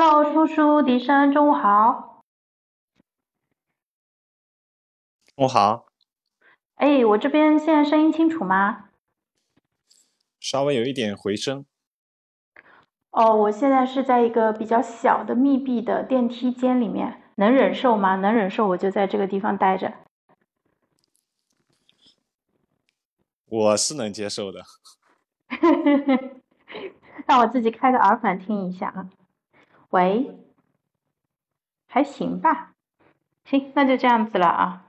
[0.00, 2.22] Hello，叔叔，笛声，中午好。
[5.34, 5.86] 中午好，
[6.76, 8.90] 哎，我这边现在声音清楚吗？
[10.38, 11.66] 稍微有一点回声。
[13.10, 18.14] 哦，我现在是在一个比较小的密闭的电梯间里面，能忍受吗？
[18.14, 19.92] 能忍受，我就在这个地方待着。
[23.46, 24.62] 我是能接受的。
[27.26, 29.10] 让我自己开个耳返听一下啊。
[29.90, 30.38] 喂，
[31.86, 32.72] 还行吧。
[33.44, 34.84] 行，那就这样子了啊。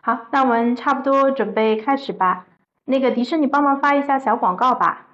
[0.00, 2.46] 好，那我们差不多准备开始吧。
[2.84, 5.06] 那个迪士尼帮忙发一下小广告吧。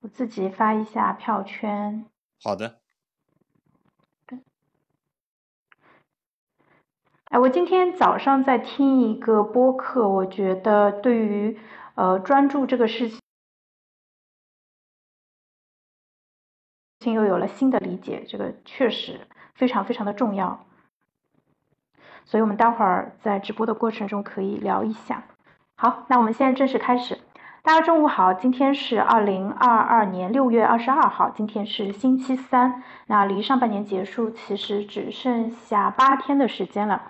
[0.00, 2.04] 我自己发一下票圈。
[2.42, 2.80] 好的。
[7.26, 11.58] 哎，我今天早上在听一个播客，我觉得对于
[11.94, 13.08] 呃专注这个事
[17.10, 19.18] 又有了新的理解，这个确实
[19.54, 20.66] 非常非常的重要，
[22.24, 25.24] 所以我们待会儿在直播的过程中可以聊一下。
[25.74, 27.18] 好，那我们现在正式开始。
[27.64, 37.02] 大家中午好，今天是二零二二年六月二十二号，今天是星期三，那离上半年结束其实只剩下八天的时间了。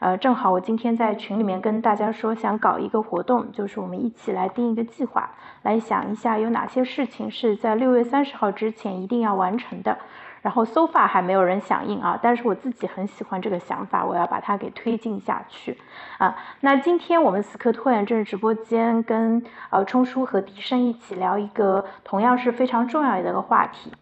[0.00, 5.28] 呃，正好我今天在群里面跟大家说，想搞一个活动，就是我们一起来定一个计划，
[5.62, 9.98] 来想一下有哪些事情是在六月三十号之前一定要完成的。
[10.40, 15.76] 然后 so far 还没有人响应啊，但是我自己很喜欢这个想法，我要把它给推进下去
[16.16, 16.34] 啊。
[16.60, 23.92] 那今天我们死磕拖延症直播间跟呃冲叔和笛声一起聊一个同样是非常重要的一个话题，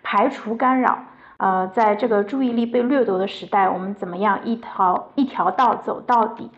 [0.00, 0.96] 排除干扰。
[1.40, 6.50] 呃，在这个注意力被掠夺的时代，我们怎么样一条一条道走到底？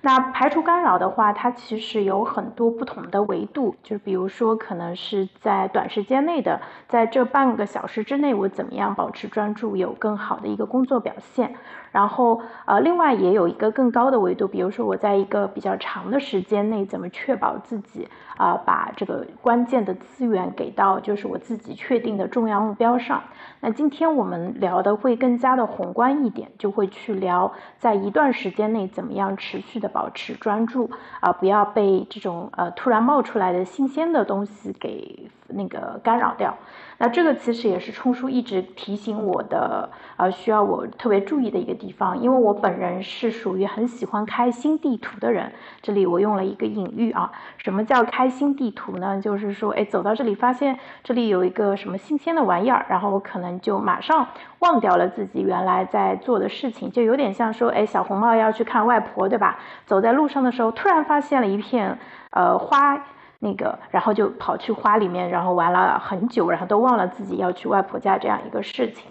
[0.00, 6.58] 那排除干扰的话，它其实有很多不同的维度，就是比如说，可能是在短时间内的，
[6.88, 11.54] 在这半个小时之内，我怎么样保持专注，有更好的一个工作表现。
[11.92, 23.22] 然后，呃，另外也有一个更高的维度，比如说我在一个比较长的时间内，怎么确保自己啊，把这个关键的资源给到就是我自己确定的重要目标上。
[23.60, 30.88] 那今天我们聊的会更加的宏观一点，就会去聊在一段时间内怎么样持续的保持专注
[31.20, 36.56] 啊，不要被这种呃突然冒出来的新鲜的东西给那个干扰掉。
[37.02, 39.88] 那这个其实也是冲叔一直提醒我的，
[40.18, 45.50] 呃，需要我特别注意的一个地方，因为我本人是属于很喜欢开新地图的人。
[45.80, 49.18] 这里我用了一个隐喻啊，什么叫开新地图呢？
[49.18, 54.26] 就是说，哎，走到这里发现这里有一个什么新鲜的玩意儿，然后我可能就马上
[54.58, 59.58] 忘掉了自己原来在做的事情，就有点像说，哎，小红帽要去看外婆，对吧？
[59.86, 61.96] 走在路上的时候，突然发现了一片
[62.32, 63.02] 呃花。
[63.40, 69.10] 那个，然后就跑去花里面，然后玩了很久，然后都忘了自己要去外婆家这样一个事情，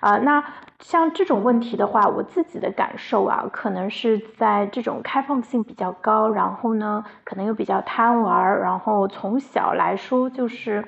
[0.00, 0.42] 啊，那
[0.80, 10.84] 像这种问题的话，我自己的感受啊，可能是在这种开放性比较高，然后呢，可能又比较贪玩，然后从小来说就是。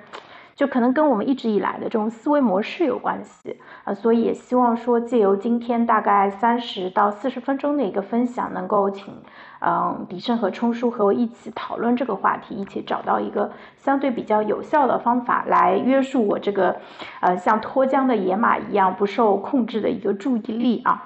[0.59, 9.15] 就可能跟我们一直以来的这种思维模式有关系啊，所以也希望说借由今天大概三十到四十分钟的一个分享，能够请
[9.61, 16.81] 嗯迪胜和冲叔和我一起讨论这个话题，一起找到一个相对比较有效的方法来约束我这个
[17.21, 21.05] 呃像脱缰的野马一样不受控制的一个注意力啊。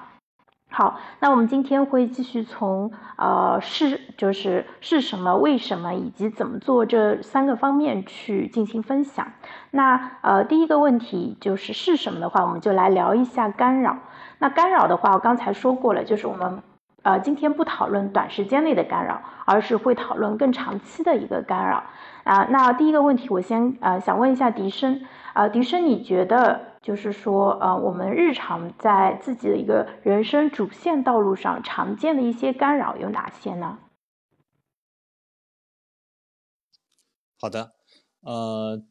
[0.75, 9.33] 好，那我们今天会继续从呃是就是是什么、为什么以及怎么做这三个方面去进行分享。
[9.69, 13.99] 那呃第一个问题就是是什么的话，我们就来聊一下干扰。
[14.39, 16.63] 那干扰的话，我刚才说过了，就是我们
[17.03, 21.83] 呃今天不讨论短时间内的干扰，而是会讨论更长期的一个干扰。
[22.23, 26.73] 啊，那第一个问题，我先呃想问一下笛生，啊笛生，你觉得？
[26.83, 33.79] 就是说，呃，我们日常在自己的一个人生主线道路上常见的一些干扰有哪些呢？
[37.39, 37.71] 好的，
[38.19, 38.83] 呃，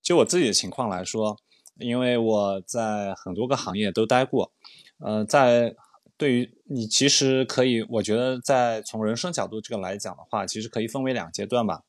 [0.00, 1.36] 就我自己的情况来说，
[1.80, 4.52] 因为我在很多个行业都待过，
[5.00, 5.74] 呃，在
[6.22, 11.82] 对于你，其实可以，我觉得在从人生角度这个来讲的话，其实可以分为两阶段吧，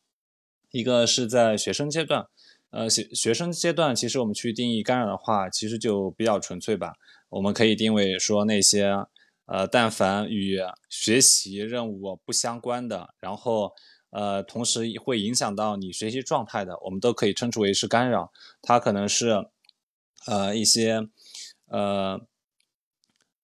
[0.72, 2.26] 一个是在学生阶段。
[2.72, 6.94] 呃，学学生阶段，其实我们去定义干扰的话，其实就比较纯粹吧。
[7.30, 9.06] 我们可以定位说那些，
[9.46, 10.60] 呃，但凡与
[10.90, 13.72] 学习任务不相关的，然后，
[14.10, 18.32] 呃，同时会影响到你学习状态的，我们都可以称之为是干扰。
[18.64, 19.46] 它可能是，
[20.26, 21.08] 呃，一些，
[21.68, 22.20] 呃，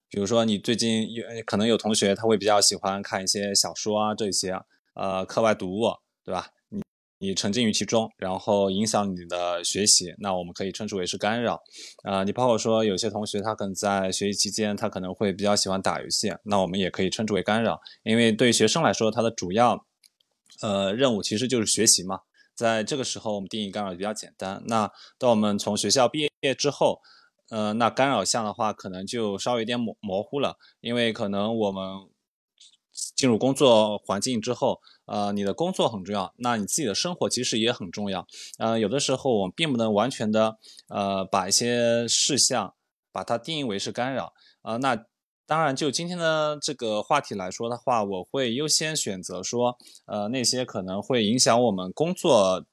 [0.09, 4.59] 比如说你最近有可能有同学他会比较喜欢看一些小说啊这些，
[4.95, 5.93] 呃，课外读物，
[6.25, 6.47] 对吧？
[6.69, 6.81] 你
[7.19, 11.61] 你沉浸于其中，然后影响你的学习，那我们可以称之为是干扰。
[12.03, 17.79] 啊，你包括说有些同学他可能在学习期间，他可能会比较喜欢打游戏，那我们也可以称之为干扰。
[18.03, 19.85] 因为对学生来说，他的主要
[20.61, 22.21] 呃任务其实就是学习嘛。
[22.55, 24.61] 在这个时候，我们定义干扰比较简单。
[24.65, 26.99] 那当我们从学校毕业之后，
[27.49, 31.83] 呃，那干扰项的话，可能就稍微有点模模糊了，因为可能我们
[33.15, 34.79] 进入工作环境之后。
[35.11, 38.27] 呃，你的工作很重要，那你自己的生活其实也很重要。
[38.59, 42.75] 呃，有的时候我们并不能完全的呃把一些事项
[43.11, 44.33] 把它定义为是干扰。
[44.61, 45.05] 呃，那
[45.47, 52.63] 当然就今天的这个话题来说的话，我会优先选择说，呃，那些可能会影响我们工作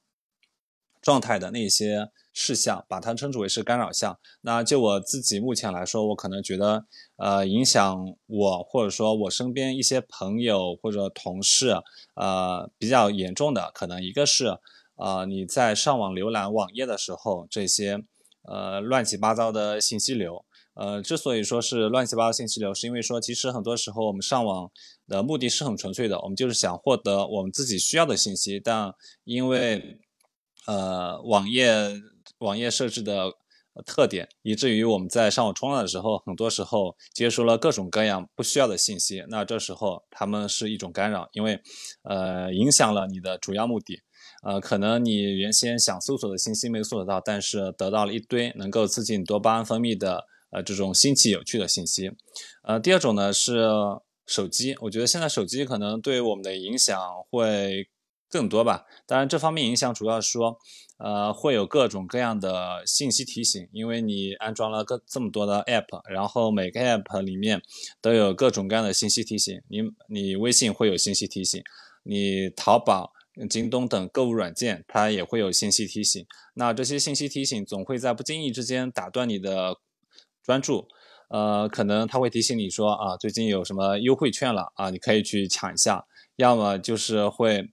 [1.01, 2.11] 状态的那些。
[2.39, 4.19] 事项把它称之为是干扰项。
[4.41, 6.85] 那就我自己目前来说，我可能觉得，
[7.15, 11.81] 呃，影响我或者说我身边一些朋友或者同事，
[12.13, 14.59] 呃，比较严重的，可能一个是，
[14.97, 18.03] 呃，你在上网浏览网页的时候，这些，
[18.43, 20.45] 呃，乱七八糟的信息流。
[20.75, 24.69] 呃，之所以说是乱七八糟信息流，是因为说其实很多时候我们上网
[25.07, 28.93] 的目的是很纯粹的，我们就是想获得我们自己需要的信息，但
[29.23, 29.97] 因为，
[30.67, 31.99] 呃，网页。
[32.39, 33.31] 网页设置的
[33.85, 39.23] 特点，以至于我们在上网冲浪的时候，很多时候接收了各种各样不需要的信息。
[39.29, 41.59] 那这时候他们是一种干扰，因为
[42.01, 43.99] 呃影响了你的主要目的。
[44.41, 52.11] 呃，可能你原先想搜索的信息没搜索到，但是得到了一堆能够刺激你多巴胺分泌的呃这种新奇有趣的信息。
[52.63, 53.67] 呃，第二种呢是
[54.25, 56.99] 手机，我觉得现在手机可能对我们的影响
[57.29, 57.87] 会
[58.27, 58.85] 更多吧。
[59.05, 60.57] 当然，这方面影响主要说。
[60.97, 67.61] 呃，会有各种各样的信息提醒，因为你安装了个这么多的 app，然后每个 app 里面
[68.01, 69.61] 都有各种各样的信息提醒。
[69.69, 71.61] 你你微信会有信息提醒，
[72.01, 73.13] 你淘宝、
[73.47, 76.25] 京东等购物软件它也会有信息提醒。
[76.55, 79.75] 那这些信息提醒总会在不经意之间打断你的
[80.41, 80.87] 专注，
[81.29, 86.05] 呃，可能它会提醒你说啊，最近有什么优惠券了啊，你可以去抢一下。
[86.37, 87.69] 要么就是会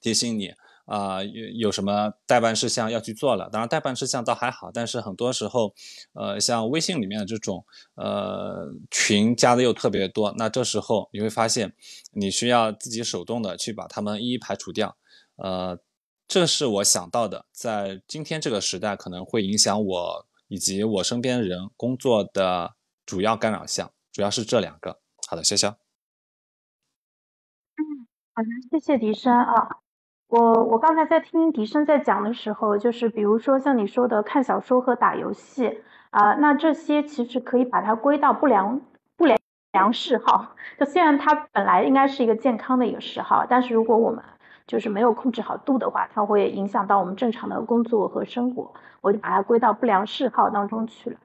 [0.00, 0.50] 提醒你。
[0.88, 3.50] 啊，有有什么代办事项要去做了？
[3.50, 5.74] 当然，代办事项倒还好，但是很多时候，
[6.14, 11.74] 呃，像微信里面的这种呃群加的又特别多，那这时候你会发现，
[12.12, 14.96] 你需要自己手动的去把它们一一排除掉。
[15.36, 15.78] 呃，
[16.26, 22.74] 这是我想到的，在今天这个时代可能会影响我以及我身边人工作的
[23.04, 24.98] 主要干扰项，主要是这两个。
[25.28, 25.70] 好的，潇潇。
[27.76, 29.82] 嗯，好的，谢谢笛声啊。
[30.28, 35.80] 我我刚才在听笛声在讲的时候，就是比如说像你说的看小说和打游戏
[36.10, 38.78] 啊，那这些其实可以把它归到不良
[39.16, 39.38] 不良
[39.72, 40.54] 良嗜好。
[40.78, 44.22] 就虽然它本来应该是一个健康的一个嗜好，但是如果我们
[44.66, 48.74] 就是没有控制好度的话，它会影响到我们正常的工作和生活。
[49.00, 51.16] 我就把它归到不良嗜好当中去了。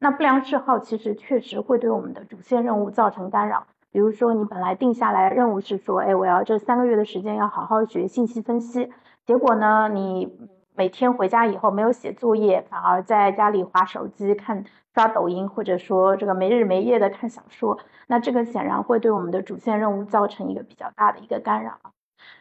[0.00, 3.66] 那不良嗜好其实确实会对我们的主线任务造成干扰。
[3.92, 8.90] 比如说，你本来定下来任务是说，哎，我要这三个月的时间要好好学信息分析。
[9.26, 10.38] 结果呢，你
[10.76, 17.78] 每天回家以后没有写作业，反而在家里划手机、看刷抖音，或者说这个没日没夜的看小说。
[18.06, 21.78] 那这个显然会对我们的主线任务造成一个比较大的一个干扰。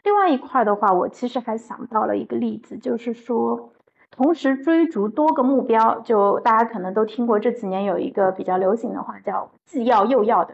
[0.03, 3.72] 另外一块的话，我其实还想到了一个例子，就是说，
[4.12, 10.53] 同时追逐多个目标，就大家可能都听过这几年有一个比较流行的话，叫既要又要的。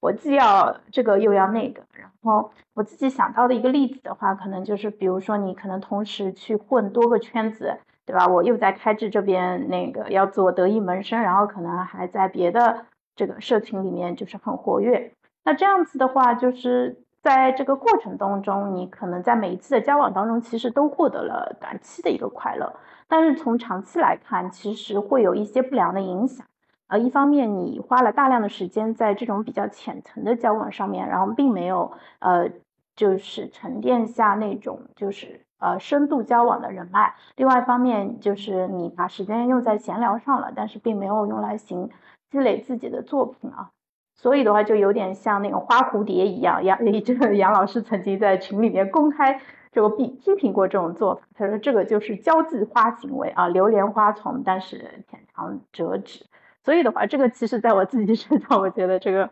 [0.00, 8.26] 我既要这个又要那个，然后我自己想到的一个例子的话，可能就是比如说你可能同时去混多个圈子，对吧？
[8.26, 12.84] 我又在开智这边那个要做得意门生，然后可能还在别的
[13.14, 15.12] 这个社群里面就是很活跃。
[15.44, 22.72] 那这样子的话，就是在这个过程当中，你可能在每一次的交往当中，其实都获得了短期的一个快乐，
[23.08, 26.46] 但是从长期来看，其实会有一些不良的影响。
[26.92, 32.50] 呃，一方面你花了大量的时间在这种比较浅层的交往上面，然后并没有呃，
[32.94, 37.14] 就是沉淀下那种就是呃深度交往的人脉。
[37.36, 41.88] 另外一方面就是你把时间用在闲聊上了，但是并没有用来行
[42.30, 43.70] 积累自己的作品啊。
[44.14, 46.62] 所以的话，就有点像那个花蝴蝶一样。
[46.62, 49.40] 杨 这个杨老师曾经在群里面公开
[49.72, 56.26] 这个批批评过这种做法，他说这个就是交际花行为啊，流连花丛，但是浅尝辄止。
[56.64, 59.30] 所以的话，这个其实在我自己身上，我觉得这个，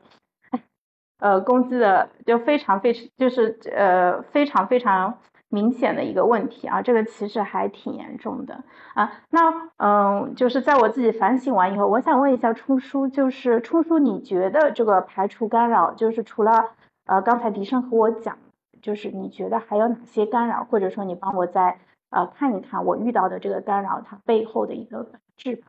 [1.20, 5.18] 呃，攻击的就非常非常，就是呃非常非常
[5.49, 9.12] 明显的一个问题啊，这个其实还挺严重的啊。
[9.30, 16.70] 那嗯，就是在我自己反省完以后，我想问一下初叔，就是初叔，你觉得这个排除干扰，就是除了
[17.06, 18.38] 呃刚才笛声和我讲
[18.80, 21.78] 就是你觉得还有哪些干扰，或者说你帮我再
[22.10, 25.62] 呃看一看我遇到的这个干扰它背后的一个本质。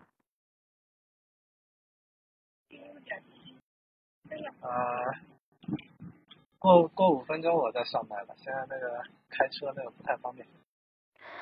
[4.62, 4.70] 呃，
[6.58, 10.48] 过过五分钟我再上麦吧，现在那个开车那个不太方便。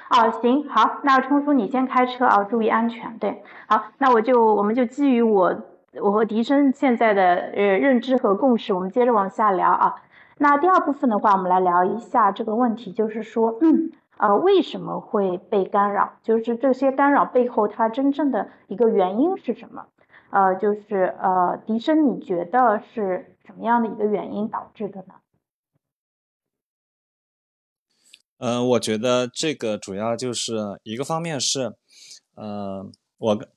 [0.09, 3.17] 哦，行，好，那冲叔你先开车啊，注意安全。
[3.19, 5.55] 对，好，那我就我们就基于我
[6.01, 10.01] 我和笛声现在的呃认知和共识，我们接着往下聊啊。
[10.37, 16.13] 那第二部分的话，我们来聊一下这个问题，就是说，嗯，呃，为什么会被干扰？
[16.23, 19.85] 就是这些干扰背后它真正的一个原因是什么？
[20.31, 25.15] 呃，就是呃，笛声，你觉得是什么样的一个原因导致的呢？
[28.37, 31.75] 嗯，我觉得这个主要就是一个方面是，
[32.35, 33.47] 嗯，我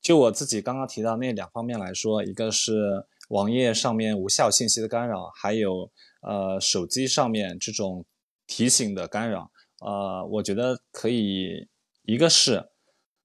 [0.00, 5.90] 就我自己刚刚提到那两方面来说，一个是网页上面无效信息的干扰，还有
[6.22, 8.06] 呃手机上面这种
[8.46, 9.50] 提醒的干扰。
[9.80, 11.68] 呃，我觉得可以，
[12.02, 12.70] 一个是，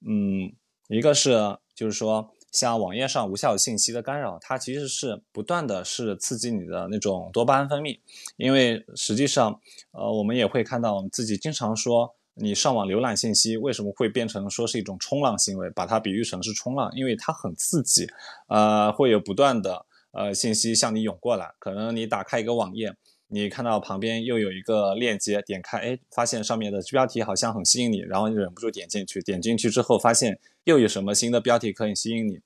[0.03, 0.51] 嗯，
[0.87, 2.33] 一个是就是说。
[2.51, 7.99] 像网页上无效信息的干扰，它其实是不断的是刺激你的那种多巴胺分泌，
[8.35, 9.59] 因为实际上，
[9.91, 18.07] 呃，我们也会看到我们自己经常说，你上网浏览信息为什么会变成说是一种冲浪行为，把它比喻成是冲浪，因为它很刺激，
[18.47, 22.95] 呃，会有不断的呃信息向你涌过来，可能你打开一个网页。
[23.33, 29.21] 你看到旁边又有一个链接，点开，哎，发现上面的标题好像很吸引你，然后你忍不住点进去。
[29.21, 32.41] 点进去之后，发现又有什么新的标题可以吸引你，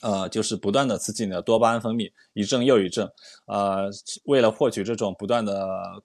[0.00, 3.08] 呃，就是不断的刺激你的多巴胺分泌，一阵又一阵。
[3.46, 3.88] 呃，
[4.24, 6.02] 为了获取这种不断的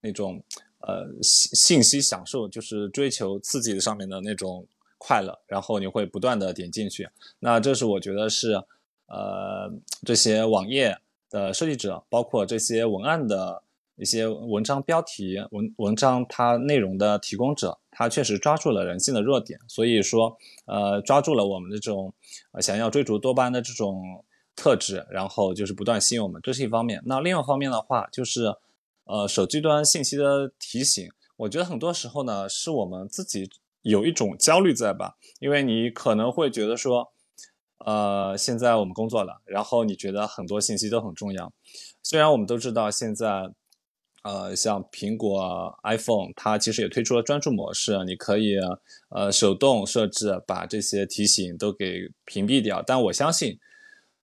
[0.00, 0.40] 那种
[0.78, 4.64] 呃信信息享受，就是追求刺激的上面的那种
[4.96, 7.08] 快乐，然后你会不断的点进去。
[7.40, 8.52] 那这是我觉得是
[9.08, 9.68] 呃
[10.06, 10.96] 这些网页。
[11.30, 13.62] 的设计者，包括这些文案的
[13.96, 22.12] 一些文章标题、文文章它内容的提供者，他确实抓住了人性的弱点，所以说，呃，抓住了我们的这种
[22.52, 24.24] 呃想要追逐多巴胺的这种
[24.56, 27.02] 特质，然后就是不断吸引我们，这是一方面。
[27.06, 28.54] 那另一方面的话，就是
[29.04, 33.48] 呃手机端信息的提醒，我觉得很多时候呢，是我们自己
[33.82, 37.12] 有一种焦虑在吧，因为你可能会觉得说。
[37.86, 41.50] 呃，现在我们工作了，然后你觉得很多信息都很重要。
[42.02, 43.50] 虽然我们都知道现在，
[44.22, 48.56] 呃，像苹果 iPhone，它其实也推出了专注模式，你可以
[49.08, 52.82] 呃手动设置把这些提醒都给屏蔽掉。
[52.86, 53.58] 但我相信，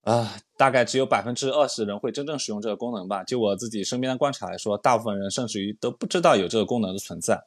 [0.03, 3.23] 啊，大概只有百分之二十人会真正使用这个功能吧。
[3.23, 7.43] 就我自己身边的观察来说，大部分人甚至于都不知道有这个功能的存在。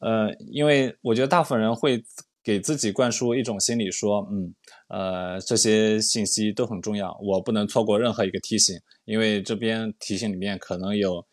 [0.00, 2.04] 呃，因为我觉得大部分人会。
[2.44, 4.54] 给自己灌输一种心理，说，嗯，
[4.88, 11.24] 呃，这些信息都很重要，我不能错过任何一个提醒，因为这边提醒里面可能有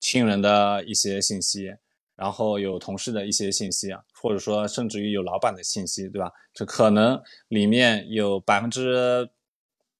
[0.00, 1.72] 亲人的一些信息，
[2.16, 6.32] 然后有同事的一些信息啊，或者说甚至于有老板的信息，对吧？
[6.52, 9.30] 这可能里面有百分之，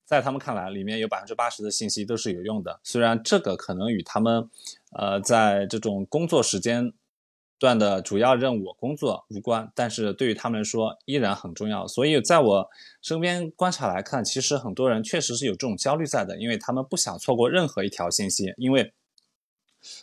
[0.04, 4.50] 在他们看来，里面有百分之八十的信息都是有用的，虽然这个可能与他们，
[4.98, 6.92] 呃，在这种工作时间。
[7.58, 11.86] 段的主要任务工作无关，但是对于他们来说依然很重要。
[11.86, 12.68] 所以在我
[13.00, 18.92] 身边观察来看，其实很多人确实是有这种焦虑在的，因为他们不想错过任何一条信息，因为，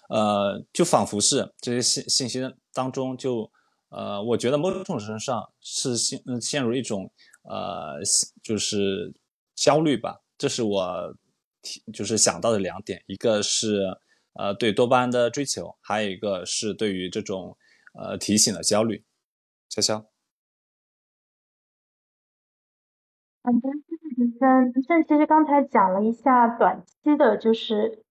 [0.10, 2.42] 呃，就仿佛是这些信信息
[2.74, 3.52] 当中，就
[3.90, 7.12] 呃，我觉得某种程度上是陷陷入一种
[7.44, 8.00] 呃，
[8.42, 9.14] 就是
[9.56, 10.22] 焦虑吧。
[10.38, 11.16] 这是我
[11.94, 14.00] 就是想到的两点，一个是。
[14.34, 17.56] 呃，对多巴胺的追求，还有一个是对于这种
[17.94, 19.04] 呃提醒的焦虑。
[19.70, 20.04] 潇潇，
[23.44, 23.62] 嗯，
[24.42, 28.04] 嗯，正其实刚才讲了一下短期的，就是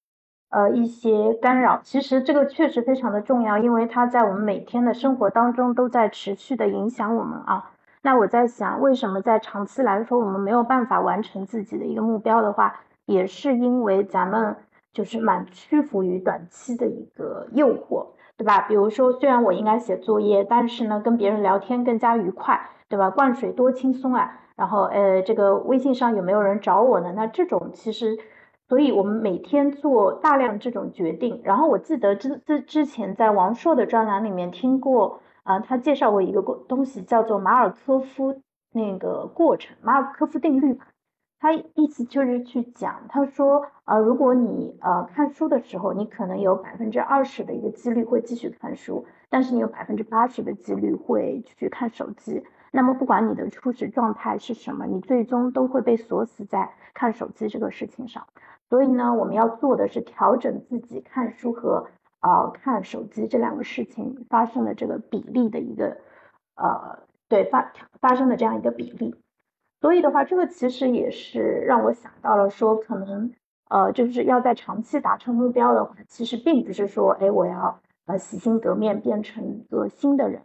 [0.50, 7.72] 呃一些干扰，其实这个确实非常的重要，因为它在我们每天的生活当中都在持续的影响我们啊。
[8.02, 14.56] 那我在想，为什么在长期来说我们没有办法完成自己的一个目标的话，也是因为咱们。
[14.92, 18.06] 就是蛮屈服于短期的一个诱惑，
[18.36, 18.62] 对吧？
[18.68, 23.08] 比如说，虽然我应该写作业，但是呢，跟别人聊天更加愉快，对吧？
[23.10, 24.38] 灌水多轻松啊！
[24.54, 27.12] 然后，呃，这个微信上有没有人找我呢？
[27.16, 28.18] 那这种其实，
[28.68, 31.40] 所以我们每天做大量这种决定。
[31.42, 40.78] 然后我记得之之之前在王朔的专栏里面听过，啊，他介绍过一个过东西叫做马尔科夫那个过程，马尔科夫定律。
[41.42, 52.44] 他意思就是去讲，他说，呃，如果你呃看书的时候，你可能有百分之二十的一个几率会继续看书，但是你有百分之八十的几率会去看手机。
[52.70, 58.24] 那么不管你的初始状态是什么，你最终都会被锁死在看手机这个事情上。
[58.70, 61.88] 所以呢，我们要做的是调整自己看书和
[62.20, 65.96] 呃看手机这两个事情发生的这个比例的一个
[66.54, 69.16] 呃对发发生的这样一个比例。
[69.82, 73.32] 所以的话，这个其实也是让我想到了说，可能
[73.68, 80.40] 呃就是要在长期达成目标的话，其实并不是说哎我要呃洗心革面变成一个新的人，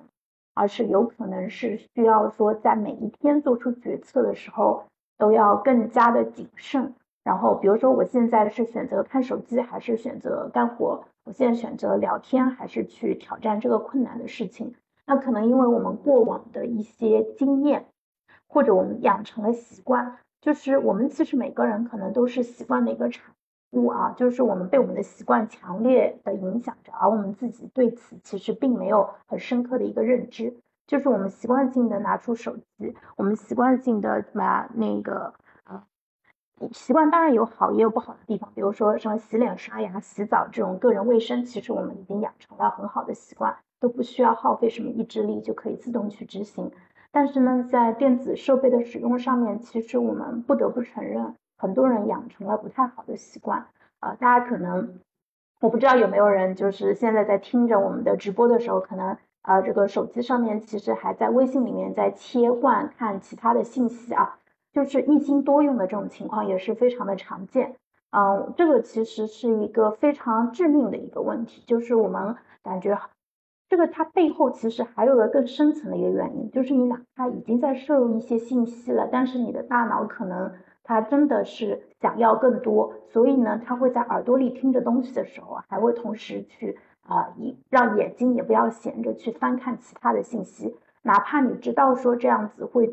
[0.55, 4.83] 而是有可能是需要说在每一天做出决策的时候
[5.19, 6.95] 都要更加的谨慎。
[7.23, 14.73] 然后比如说我现在是选择看手机还是选择干活，我现在选择聊天还是去挑战这个困难的事情，
[15.05, 17.85] 那可能因为我们过往的一些经验。
[18.47, 23.33] 或者我们养成了习惯，就是我们其实每个人可能都是习惯的一个产
[23.71, 30.55] 物啊，就是我们被我们的习惯强烈的影响着，而我们自己对此其实并没有很深刻的一个认知，
[30.87, 35.33] 就是我们习惯性的拿出手机，我们习惯性的把那个
[35.65, 35.83] 啊，
[36.71, 46.71] 习惯当然有好也有不好的地方，比如说什么洗脸、刷牙、洗澡这种个人卫生，其实我们已经养成了很好的习惯，都不需要耗费什么意志力就可以自动去执行。
[47.11, 53.65] 但是呢，在电子设备的使用上面，其实我们不得不承认，很多人养成了不太好的习惯。
[53.99, 54.99] 呃，大家可能，
[55.61, 64.37] 我不知道有没有人，就是现在在听着我们的直播的时候，可能呃这个手机上面其实还在微信里面在切换看其他的信息啊，
[64.71, 67.75] 就是一心多用的这种情况也是非常的常见。
[68.11, 72.99] 嗯，这个其实是一个非常致命的一个问题，就是我们感觉。
[73.69, 92.89] 这个它背后其实还有个更深层的一个原因，就是你哪怕已经在摄入一些信息了，但是你的大脑可能它真的是想要更多，所以呢，它会在耳朵里听着东西的时候，还会同时去啊，一让眼睛也不要闲着去翻看其他的信息，哪怕你知道说这样子会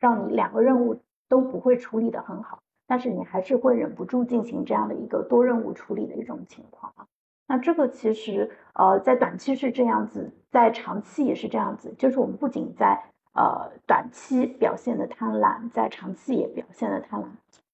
[0.00, 2.58] 让你两个任务都不会处理的很好，
[2.88, 7.05] 但是你还是会忍不住进行这样的一个多任务处理的一种情况啊。
[7.48, 13.04] 那这个其实，呃，在短期是这样子，在长期也是这样子，就是我们不仅在
[13.34, 17.26] 呃短期表现的贪婪，在长期也表现的贪婪，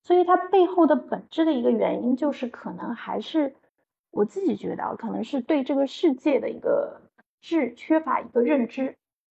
[0.03, 3.55] 所以它背后的本质的一个原因，就是可能还是
[4.11, 7.01] 我自己觉得，可能是对这个世界的一个
[7.41, 8.95] 是缺乏一个认知，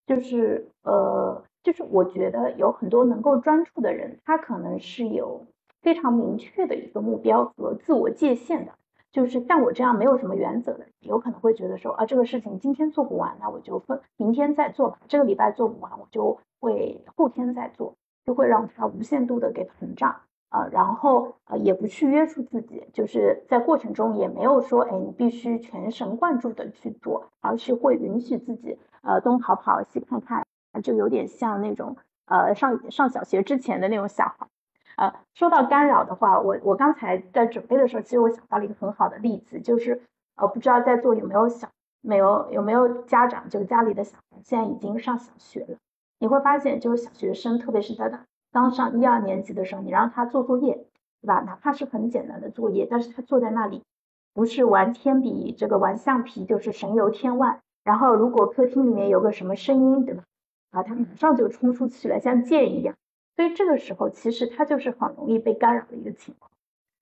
[0.07, 5.47] 就是呃，就是我觉得有很多能够专注的人，他可能是有
[5.83, 8.73] 非常明确的一个目标和自我界限的。
[9.13, 14.99] 就是像我这样没有什么原则的，有可能会觉得说啊，这个事情今天做不完，那我就分明天再做吧。
[15.07, 17.95] 这个礼拜做不完，我就会后天再做，
[18.25, 20.67] 就会让它无限度的给膨胀啊。
[20.73, 30.43] 然后呃，也不去约束自己，就是在过程中也没有说，哎，你必须全神贯注的去做，而是会允许自己呃东跑跑西看看，
[30.83, 34.47] 就有点像那种呃上上小学之前的那种小孩。
[35.03, 40.01] 呃，说到干扰的话，我我刚才在准备的时候，其实我想到了一个很好的例子，就是
[40.37, 41.69] 呃，不知道在座有没有小
[42.01, 45.77] 没有有没有家长，就家里的小孩现在已经上小学了，
[46.21, 48.21] 你会发现，就是小学生，特别是在他
[48.53, 50.87] 刚上一二年级的时候，你让他做作业，
[51.21, 51.41] 对吧？
[51.41, 53.83] 哪怕是很简单的作业，但是他坐在那里，
[54.33, 57.59] 不是玩铅笔，这个玩橡皮，就是神游天外。
[57.83, 60.23] 然后如果客厅里面有个什么声音，对吧？
[60.71, 62.95] 啊，他马上就冲出去了，像箭一样。
[63.37, 66.51] 所以这个时候，其实他就是很容易被干扰的一个情况。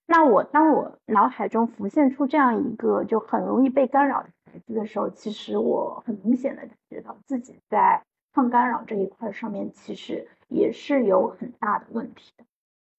[0.07, 8.03] 那我当我脑海中浮现出这样一个就很容易被干扰的孩子的时候，其实我很明显的感觉到自己在
[8.35, 12.45] 抗干扰这一块上面，其实也是有很大的问题的。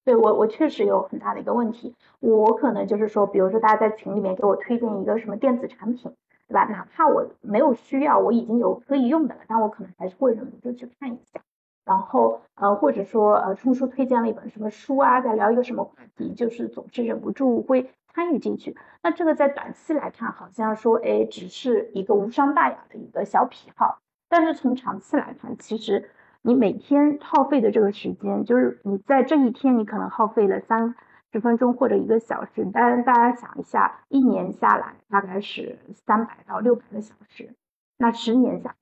[0.04, 1.94] 对我，我确实有很大的一个问题。
[2.20, 6.12] 我可能就是说，比如说大家在群里面给我推荐一个什么电子产品，
[6.48, 6.64] 对吧？
[6.64, 11.40] 哪怕我没有需要，我已经有可以用的了，但我可能还是会忍不住去看一下。
[11.84, 18.76] 然后呃，或者说呃，冲叔推荐了一本什么书啊，在聊一个什么话题，就是总是忍不住会参与进去。
[19.02, 23.98] 那这个在短期来看，好像说哎，只是一个无伤大雅的一个小癖好。
[24.28, 26.08] 但是从长期来看，其实
[26.42, 30.94] 你每天耗费的这个时间，就是你在这一天你可能耗费了三
[31.32, 32.64] 十分钟或者一个小时。
[32.72, 37.54] 当然大家想一下，一年下来大概是三百到六百个小时，
[37.98, 38.76] 那十年下。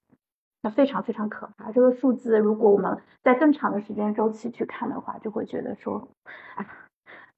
[0.62, 6.08] 那非常非常可怕，这个数字如果我们在更长的时间周期去看的话，就会觉得说，
[6.56, 6.66] 啊，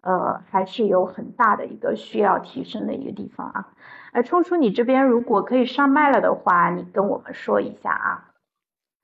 [0.01, 3.73] 呃，还是有很大的一个需要提升的一个地方啊。
[4.11, 8.29] 哎，冲叔，你这边如果可以上麦了的话，你跟我们说一下啊。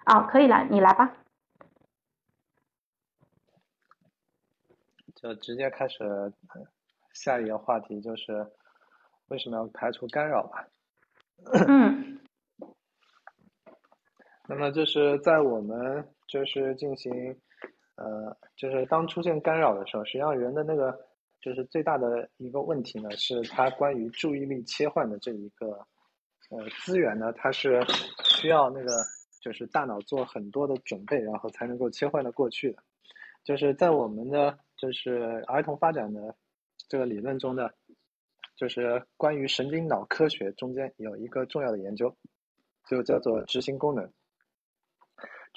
[0.04, 1.12] 啊，可以了，你来吧。
[5.14, 6.32] 就直接开始
[7.12, 8.46] 下一个话题，就是
[9.28, 10.66] 为什么要排除干扰吧？
[11.68, 12.18] 嗯。
[14.50, 17.12] 那么就是在我们就是进行，
[17.96, 20.98] 呃，就是当出现干扰的时候，实际上人的那个
[21.38, 25.66] 就是最大的一个问题呢，是它关于注意力切换的这一个
[26.48, 27.84] 呃资源呢，它是
[28.24, 28.90] 需要那个
[29.42, 32.82] 就是大脑做很多的准备，然后才能够切换的过去的。
[33.44, 36.34] 就是在我们的就是儿童发展的
[36.88, 37.68] 这个理论中呢，
[38.56, 42.16] 就是关于神经脑科学中间有一个重要的研究，
[42.88, 44.10] 就叫做执行功能。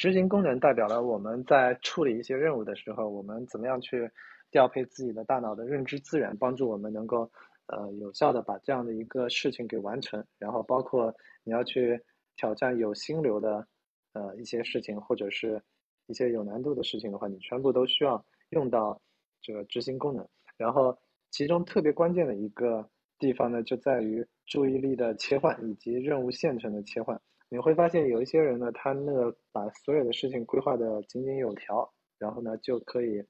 [0.02, 4.10] 执行功能代表了我们在处理一些任务的时候，我们怎么样去
[4.50, 7.32] 调配自己的大脑的认知资源，帮助我们能够
[7.68, 10.26] 呃有效的把这样的一个事情给完成。
[10.40, 12.02] 然后包括你要去
[12.36, 13.68] 挑战有心流的
[14.14, 15.62] 呃一些事情，或者是
[16.08, 19.00] 一些有难度的事情的话，你全部都需要用到
[19.40, 20.28] 这个执行功能。
[20.58, 20.98] 然后
[21.30, 27.22] 其中特别关键的一个地方呢，就在于注意力的切换以及任务线程的切换。
[27.54, 33.22] 你会发现有一些人呢，他那个把所有的事情规划的井井有条，然后呢就可以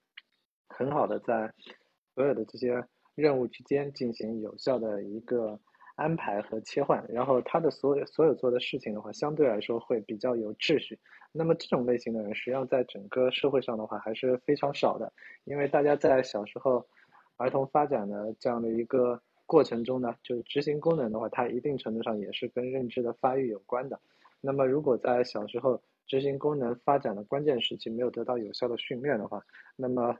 [0.69, 1.51] 很好的在
[2.13, 5.59] 所有的这些任务之间进行有效的一个
[5.95, 10.99] 安排和切换，然后他的所有所有做的事情的话，相对来说会比较有秩序。
[11.31, 15.11] 那么这种类型的人，实际上在整个社会上的话还是非常少的，
[15.45, 16.87] 因为大家在小时候
[17.37, 19.19] 儿童发展的这样的一个。
[19.51, 23.99] 过程中呢，就是执行功能的话，它一定程度上也是跟认知的发育有关的。
[24.39, 29.43] 那么，如果在小时候执行功能发展的关键时期没有得到有效的训练的话，
[29.75, 30.17] 那么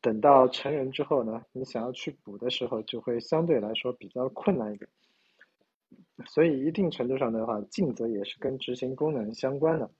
[0.00, 4.88] 等到成人之后呢，你想要去补的时候，就会相对来说比较困难一点。
[6.26, 9.90] 所以，一定程度上的话，尽责也是跟执行功能相关的。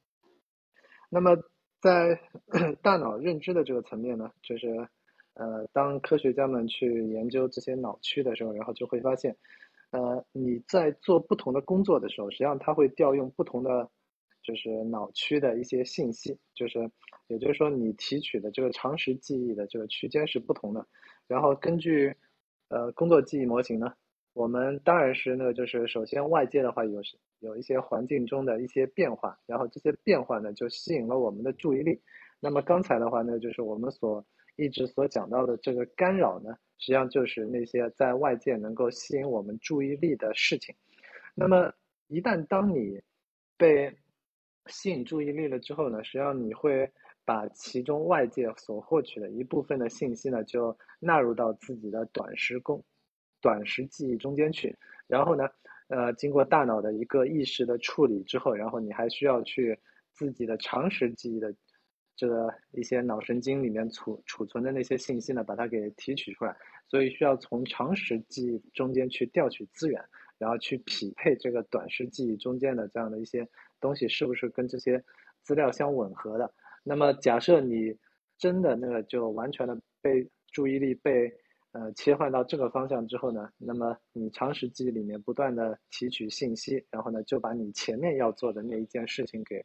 [1.11, 1.37] 那么，
[1.83, 2.19] 在
[2.81, 4.89] 大脑认知的这个层面呢，就是。
[5.39, 9.37] 呃，当科学家们去研究这些脑区的时候，然后就会发现，
[9.91, 13.91] 呃，你在做不同的工作的时候，实际上它会调用不同的，
[14.43, 16.91] 就是脑区的一些信息，就是，
[17.29, 20.87] 也就是说，你提取的这个常识记忆的这个区间是不同的。
[21.29, 22.17] 然后根据，
[22.69, 23.93] 呃，工作记忆模型呢，
[24.33, 27.03] 我们当然是那个，就是首先外界的话有
[27.41, 32.01] 有一些环境中的一些变化，然后这些变化呢就吸引了我们的注意力。
[32.41, 34.25] 那么刚才的话呢，就是我们所
[34.57, 40.75] 一直所讲到的这个干扰呢，实际上就是那些在外界能够吸引我们注意力的事情。
[41.35, 41.73] 那么
[42.09, 43.03] 一旦当你
[43.59, 43.95] 被
[44.67, 46.91] 吸引注意力了之后呢，实际上你会
[47.25, 52.83] 把其中外界所获取的一部分的信息呢，就纳入到自己的短时工、
[53.43, 54.75] 短时记忆中间去。
[55.07, 55.45] 然后呢，
[55.89, 59.79] 呃，经过大脑的一个意识的处理之后，然后你还需要去
[60.13, 61.55] 自己的长时记忆的。
[62.17, 66.57] 这个一些脑神经里面储储存的那些信息呢，把它给提取出来，
[66.89, 70.03] 所以需要从长时记忆中间去调取资源，
[70.39, 73.47] 然后去匹配这个短时记忆中间的这样的一些
[73.81, 75.05] 东西是不是跟这些
[75.43, 76.51] 资料相吻合的。
[76.83, 77.95] 那么假设你
[78.39, 81.31] 真的那个就完全的被注意力被
[81.73, 89.63] 呃切换到这个方向之后呢，那么你长时记忆里面不断的提取信息，然后呢就把你前面要做的那一件事情给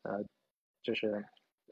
[0.00, 0.24] 呃
[0.82, 1.22] 就是。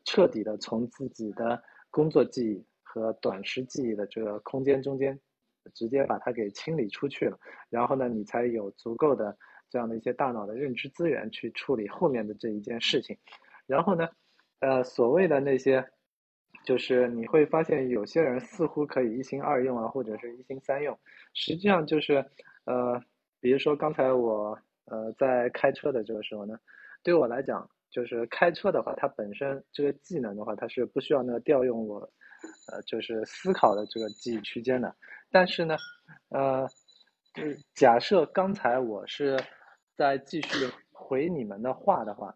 [0.08, 5.20] 彻底的从自己的工作记忆和短时记忆的这个空间中间，
[5.74, 9.36] 直接把它给清理出去了，然后呢，你才有足够的
[9.68, 13.18] 这样的一些大脑的认知资源去处理后面的这一件事情。
[13.66, 14.08] 然后呢，
[14.60, 15.86] 呃，所谓的那些，
[16.64, 20.98] 就是你会发现有些人似乎可以一心二用啊，或者是一心三用，
[21.34, 22.24] 实际上就是，
[22.64, 22.98] 呃，
[23.40, 26.58] 比如说刚才我呃在开车的这个时候呢，
[27.02, 27.68] 对我来讲。
[27.90, 31.98] 就是开车的话，它本身这个技能的话，它是不需要那个调用我，
[32.70, 34.94] 呃，就是思考的这个记忆区间的。
[35.30, 35.76] 但是呢，
[36.28, 36.68] 呃，
[37.34, 39.38] 就是假设刚才我是
[39.96, 42.34] 在继续回你们的话的话，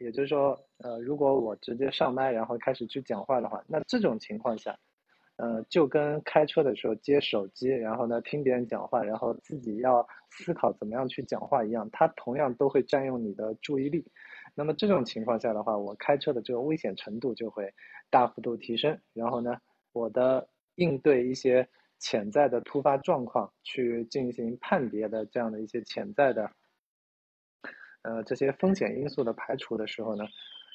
[0.00, 4.78] 也就是说，呃，如果我直接上麦然后开始去讲话的话，那这种情况下，
[5.36, 14.04] 呃，就跟开车的时候接手机，然后呢听别人讲话，然后自己要思考怎么样去讲话一样，它同样都会占用你的注意力。
[14.58, 17.72] 那么这种情况下的话，我开车的这个危险程度就会
[18.10, 19.00] 大幅度提升。
[19.12, 19.56] 然后呢，
[19.92, 21.68] 我的应对一些
[22.00, 26.50] 潜在的突发状况，去进行判别的这样的一些潜在的，
[28.02, 30.24] 呃，这些风险因素的排除的时候呢，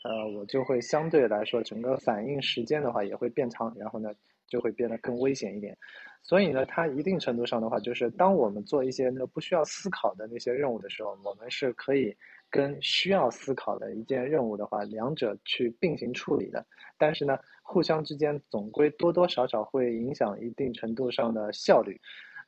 [0.05, 4.09] 呃，我就会相对来说整个反应时间的话也会变长，然后呢
[4.53, 5.75] 就会变得更危险一点。
[6.21, 12.15] 所以呢，它一定程度上的话，就是当我们做一些那不需要思考的那些任务的时候，我们是可以。
[12.53, 16.63] 跟需要思考的一件任务的话，两者去并行处理的，
[16.99, 21.99] 但是呢，互相之间总归多多少少会影响一定程度上的效率。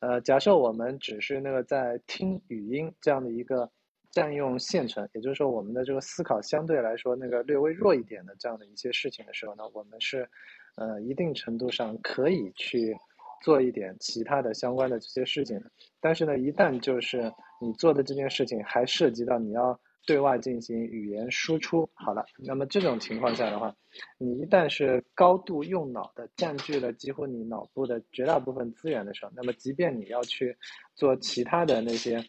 [0.02, 3.68] 呃，假设我们只是那个在听语音这样的一个
[4.12, 10.30] 占用现成，也就是说我们的这个思考相对来说那个略微弱一点的这样的一些事情的时候呢，我们是
[10.76, 12.96] 呃一定程度上可以去
[13.44, 15.62] 做一点其他的相关的这些事情。
[16.00, 19.80] 但是呢，一旦就是你做的这件事情还涉及到你要。
[20.08, 23.76] 对外进行语言输出，好了，那么这种情况下的话，
[24.20, 30.56] 你一旦是高度用脑的，占据了几乎你脑部的绝大部分资源的时候，那么即便你要去
[30.94, 32.24] 做其他的那些，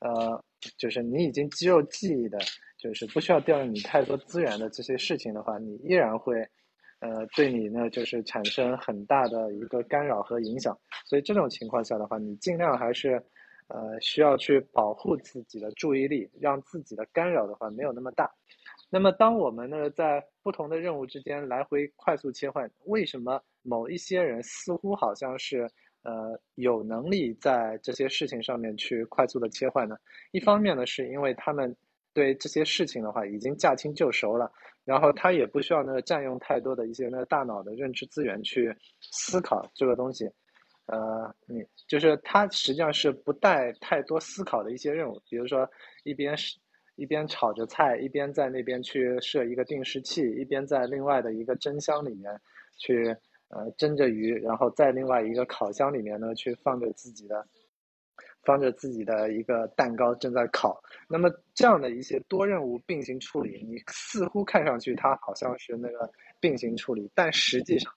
[0.00, 0.44] 呃，
[0.76, 2.38] 就是你已经肌肉记忆的，
[2.78, 6.46] 就是不需要调用你太多资源的这些事情的话，你依然会，
[7.04, 10.76] 呃，对你呢就是产生很大的一个干扰和影响。
[11.04, 13.22] 所以这种情况下的话，你尽量还是。
[13.66, 18.30] 呃，需要去保护自己的注意力，让自己的干扰的话没有那么大。
[18.90, 25.66] 那么，当我们呢在不同的任务之间来回快速切换，为什么某一些人似乎好像是
[26.02, 29.96] 呃有能力在这些事情上面去快速的切换呢？
[30.32, 31.74] 一方面呢，是因为他们
[32.12, 34.52] 对这些事情的话已经驾轻就熟了，
[34.84, 40.30] 然后他也不需要那个占用太多的一些那个大脑的认知资源去思考这个东西。
[40.86, 45.66] 呃，你就是它实际上是不带太多思考的一些任务，比如说
[46.02, 46.58] 一边是
[46.96, 52.38] 一边炒着菜，一边在那边去设一个定时器，一边在另外的一个蒸箱里面
[52.76, 53.16] 去
[53.48, 57.46] 呃蒸着鱼，然后在另外一个烤箱里面呢去放着自己的
[58.44, 60.82] 放着自己的一个蛋糕正在烤。
[61.08, 67.92] 那么这样的一些多任务并行处理，你似乎看上去它好像是那个并行处理，但实际上。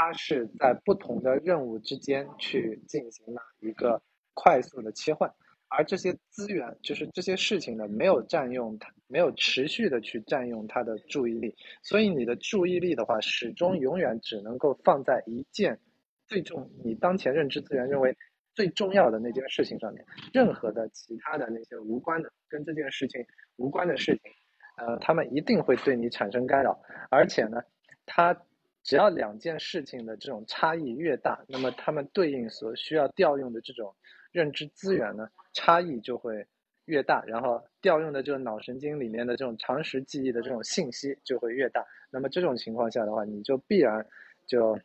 [0.00, 4.00] 它是在不同的任务之间去进行了一个
[4.32, 5.28] 快速的切换，
[5.66, 15.80] 而这些资源就是这些事情呢，没有占用它，没有持续的去占用它的注意力，所以你的注意力的话，始终永远只能够放在一件
[16.28, 18.16] 最重你当前认知资源认为
[18.58, 24.32] 最重要的那件事情上面，任何的其他的那些无关的跟这件事情无关的事情，
[24.78, 26.76] 呃，他们一定会对你产生干扰，
[27.08, 27.62] 而且呢，
[28.04, 28.36] 它。
[28.84, 33.94] 只要两件事情的这种差异越大，那么它们对应所需要调用的这种
[34.32, 36.46] 认知资源呢，差异就会
[36.86, 41.84] 越大，然后调用的这个脑神经里面的这种长时记忆的这种信息就会越大。
[42.10, 44.06] 那么这种情况下的话，你就必然
[44.46, 44.78] 就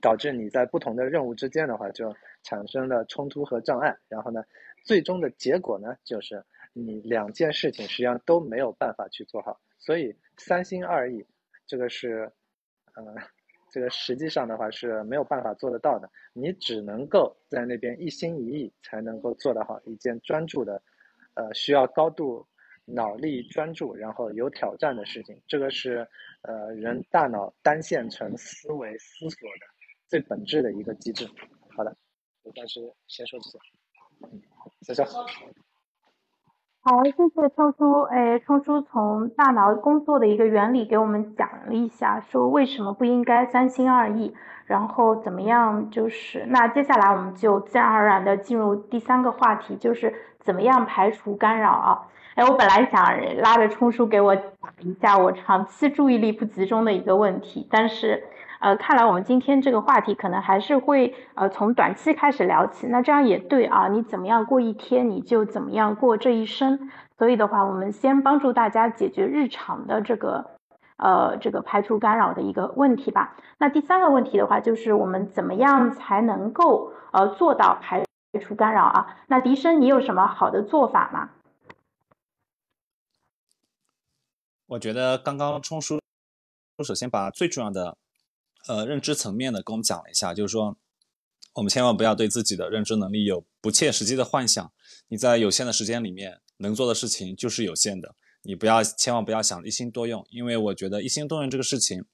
[0.00, 3.96] 导致你在不同的任务之间的话就产生了冲突和障碍。
[4.08, 4.44] 然后呢，
[4.84, 9.60] 最终的结果呢，就是你两件事情实际上都没有办法去做好。
[9.78, 11.26] 所以三心二意，
[11.66, 12.32] 这个是。
[12.96, 13.02] 呃，
[13.72, 20.80] 这个实际上的话是没有办法做得到的，你只能够在那边一心一意才能够做得好一件专注的，
[21.34, 22.46] 呃，需要高度
[22.84, 25.42] 脑力专注，然后有挑战的事情。
[25.48, 26.06] 这个是
[26.42, 29.66] 呃人大脑单线程思维思索的
[30.14, 31.28] 最本质的一个机制。
[31.76, 31.92] 好的，
[32.44, 33.58] 我暂时先说这些。
[34.22, 34.40] 嗯，
[34.82, 35.02] 谢谢。
[36.82, 38.02] 好，谢谢冲叔。
[38.02, 44.32] 哎，冲叔从大脑工作的一个原理给我们讲了一下，说为什么不应该三心二意，
[44.66, 45.90] 然后怎么样？
[45.90, 52.06] 就是那接下来我们就自然而然的进入第三个话题，就是怎么样排除干扰啊？
[52.36, 54.46] 哎，我本来想拉着冲叔给我讲
[54.82, 58.22] 一下我长期注意力不集中的一个问题，但是。
[58.64, 66.90] 呃，看来我们今天这个话题可能还是会呃从短期开始聊起，那这样也对啊，你怎么样过一天，你就怎么样过这一生。
[67.18, 70.52] 所以的话，我们先帮助大家解决日常的这个
[70.96, 73.36] 呃这个排除干扰的一个问题吧。
[73.58, 78.02] 那第三个问题的话，就是我们怎么样才能够呃做到排
[78.40, 79.18] 除干扰啊？
[79.26, 81.28] 那笛声，你有什么好的做法吗？
[84.68, 86.00] 我觉得刚刚冲叔
[86.82, 87.98] 首先把最重要的。
[88.66, 90.76] 呃，认知层面的跟我们讲了一下，就是说，
[91.54, 94.72] 我们千万不要对自己的认知能力有不切实际的幻想。
[95.08, 102.06] 你在有限的时间里面能做的事情就是有限的，你不要千万不要想一心多用，因为我觉得一心多用这个事情，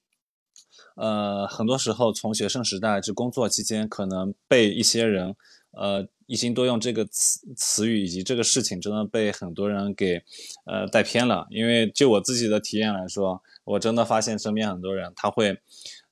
[0.97, 5.33] 呃，很多时候从学生时代至工作期间，可能被一些人，
[5.71, 10.21] 呃，一心多用这个词词语以及这个事情，真的被很多人给
[10.65, 11.47] 呃带偏了。
[11.49, 15.61] 因为就我自己的体验来说，我真的发现身边很多人他会。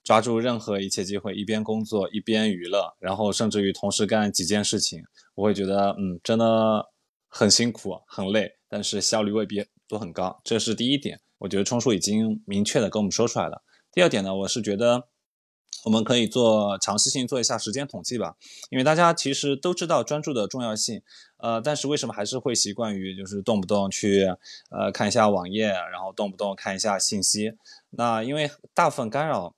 [0.09, 5.03] 抓住任何一切机会，一边工作一边娱乐，然后甚至于同时干几件事情，
[5.35, 6.83] 我会觉得，嗯，真的
[7.27, 10.41] 很辛苦，很累，但是效率未必都很高。
[10.43, 13.61] 这是第一点，我觉得冲叔已经明确的跟我们说出来了。
[13.91, 15.03] 第二点呢，我是觉得
[15.85, 18.35] 我们可以做尝试性做一下时间统计吧，
[18.71, 21.03] 因为大家其实都知道专注的重要性，
[21.37, 24.25] 呃，但是为什么还是会习惯于就是动不动去
[24.71, 27.53] 呃看一下网页，然后动不动看一下信息？
[27.91, 29.53] 那因为大部分干扰。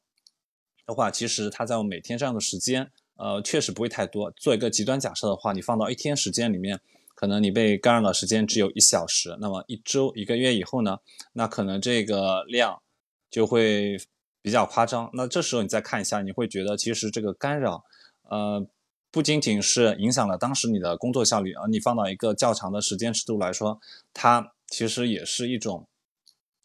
[0.86, 4.32] 的话，其实它在我每天这样的时间，呃，确实不会太多。
[4.32, 6.80] 做一个极端假设的话，你放到一天时间里面，
[7.16, 10.98] 可能你被干扰的时间只有一小时，那么一周、一个月以后呢，
[11.34, 12.82] 那可能这个量
[13.30, 13.98] 就会
[14.42, 15.10] 比较夸张。
[15.14, 17.84] 那这时候你再看一下，你会觉得其实这个干扰，
[18.30, 18.66] 呃，
[19.12, 23.80] 不仅仅是影响了当时你的工作效率，而你放到一个较长的时间尺度来说，
[24.14, 25.88] 它其实也是一种。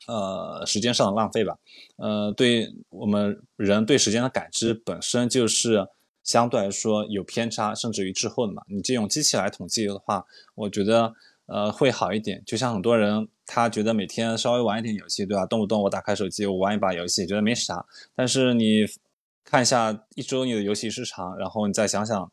[0.06, 1.58] 呃，时间上的浪费吧。
[1.96, 5.88] 呃，对我们人对时间的感知本身就是
[6.22, 8.62] 相对来说有偏差，甚至于滞后的嘛。
[8.68, 11.14] 你借用机器来统计的话，我觉得
[11.46, 12.42] 呃会好一点。
[12.46, 15.44] 就像很多人他觉得每天稍微玩一点游戏，对吧？
[15.46, 17.84] 动不动我打开手机我玩一把游戏，觉得没啥。
[18.14, 18.84] 但是你
[19.44, 22.30] 看一下一周你的游戏时长，然后你再想想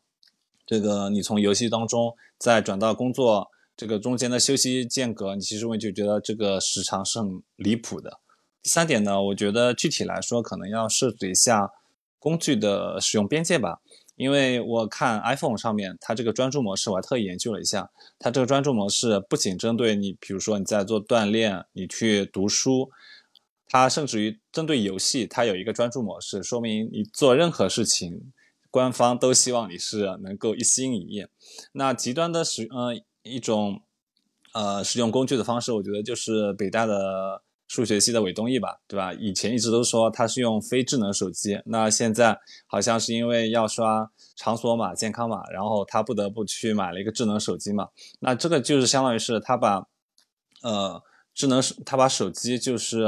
[0.65, 3.49] 这个你从游戏当中再转到工作。
[3.75, 8.19] 这个中间的休息间隔，你其实我就觉得这个时长是很离谱的。
[8.61, 11.71] 第三点呢，我觉得具体来说，可能要设置一下
[12.19, 13.81] 工具的使用边界吧。
[14.15, 22.91] 因为我看 iPhone 上面它这个专注模式，我还特意研究了一下，它这个专注模式不仅针对你，比如说你在做锻炼，你去读书，
[23.67, 28.31] 它甚至于针对游戏，它有一个专注模式，说明你做任何事情，
[28.69, 31.25] 官方都希望你是能够一心一意。
[31.71, 33.03] 那极端的使，嗯。
[33.23, 33.81] 一种，
[34.53, 39.13] 呃，使用工具的方式，我觉得就是北大的数学系的韦东奕吧，对吧？
[39.13, 47.87] 以前一直都说他是用非智能手机，那现在好像是因为要刷场所码、健康码，然后他不得不去买了一个智能手机嘛。
[48.19, 49.87] 那这个就是相当于是他把，
[50.61, 51.01] 呃，
[51.33, 53.07] 智能手，他把手机就是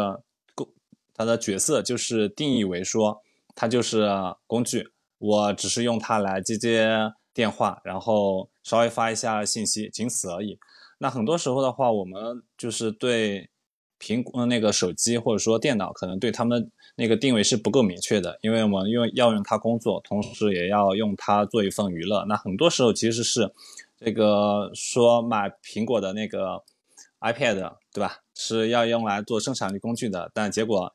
[0.56, 0.68] 工，
[1.14, 3.22] 他的角色就是定义为说，
[3.54, 4.10] 它就是
[4.48, 7.14] 工具，我只是用它来接接。
[7.36, 10.60] 电话，然后稍微发一下信息，仅此而已。
[10.98, 13.50] 那很多时候的话，我们就是对
[13.98, 22.26] 苹果那个手机或者说电脑，可能对他们那个定位是不够明确的，因为我们用要用它工作，同时也要用它做一份娱乐。
[22.28, 23.54] 那很多时候其实是
[23.98, 26.62] 这个说买苹果的那个
[27.22, 28.20] iPad，对吧？
[28.34, 30.92] 是要用来做生产力工具的，但结果。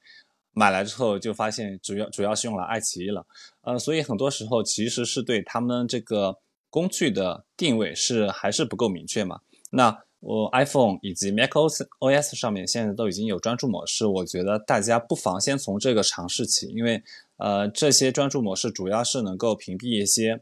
[0.52, 3.24] 买来之后就发现主要主要是用来爱奇艺了，
[3.62, 6.38] 呃，所以很多时候其实是对他们这个
[6.70, 9.40] 工具的定位是还是不够明确嘛。
[9.70, 17.02] 那我 iPhone 以及 macOS OS 上面现在都已经有专注模式，我觉得大家不妨先从这个尝试起，因为
[17.36, 20.40] 呃这些专注模式主要是能够屏蔽一些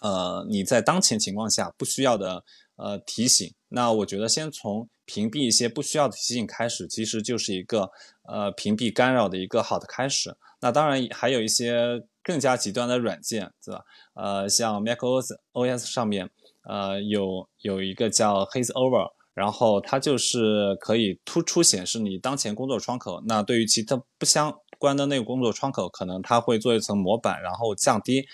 [0.00, 2.44] 呃你在当前情况下不需要的
[2.76, 3.52] 呃提醒。
[3.68, 7.90] 那我觉得先从屏蔽一些不需要的提醒开始，其实就是一个。
[8.24, 10.36] 呃，屏蔽干扰的一个好的开始。
[10.60, 13.84] 那当然还有一些更加极端的软件，对吧？
[14.14, 16.30] 呃，像 macOS OS 上面，
[16.64, 23.22] 呃，有有一个叫 Haze Over，然后它就是可以突出显示你当前工作窗口。
[23.26, 28.26] 那对于其他不相关的那个工作窗口，可能它会做一层模板，然后降低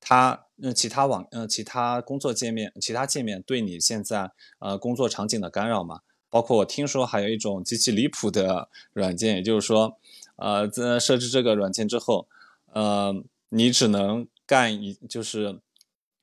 [0.00, 6.00] 它呃其他网呃其他工作界面其他界面对你现在呃工作场景的干扰嘛。
[6.30, 9.96] 包括我听说还有一种极其离谱的软件，也就是说，
[10.36, 12.28] 呃，在设置这个软件之后，
[12.72, 13.14] 呃，
[13.48, 15.60] 你只能干一，就是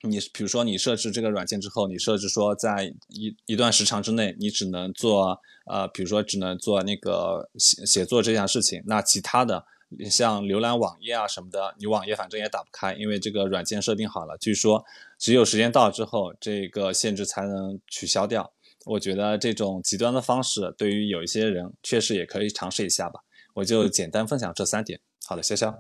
[0.04, 9.66] 你比如说你设置这个软件之后，你设置说在一一段时长之内，你只能做呃，比如说只能做那个写写作这件事情，那其他的
[10.10, 14.84] 像浏览网页啊什么的，你网页反正也打不开，因为这个软件设定好了，据说
[15.18, 18.54] 只有时间到之后，这个限制才能取消掉。
[18.86, 23.22] 我觉得这种极端的方式，对于有一些人确实也可以尝试一下吧。
[23.56, 25.00] 我就简单分享这三点。
[25.26, 25.74] 好的，潇潇。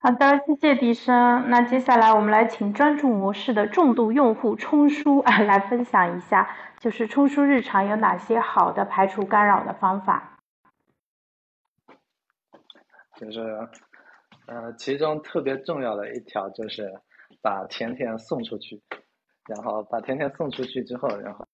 [0.00, 1.50] 好的，谢谢笛声。
[1.50, 10.38] 那接下来我们来请专注模式的重度用户冲叔啊来分享一下，就是冲叔日常有哪些好的排除干扰的方法。
[13.16, 13.40] 就是，
[14.46, 17.00] 呃，其中特别重要的一条就是
[17.42, 18.80] 把甜甜送出去。
[19.48, 21.44] 然后把甜甜送出去之后，然后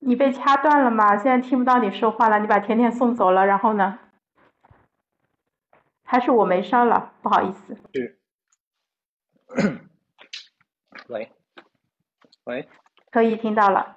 [0.00, 1.16] 你被掐断了吗？
[1.18, 2.40] 现在听不到你说话了。
[2.40, 3.98] 你把甜甜送走了，然后呢？
[6.10, 7.14] 还是我没声了？
[7.22, 7.76] 不好意思。
[11.06, 11.30] 喂，
[12.42, 12.68] 喂。
[13.12, 13.96] 可以听到了。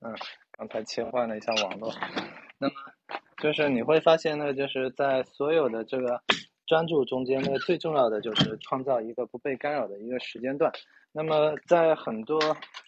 [0.00, 0.12] 嗯，
[0.50, 1.94] 刚才切换了一下网络。
[2.58, 2.74] 那么，
[3.36, 6.20] 就是你会发现呢，就是在所有的这个。
[6.66, 10.70] 专注中间呢，最重要的就是创造一个不被干扰的一个时间段。
[11.12, 12.38] 那么，在很多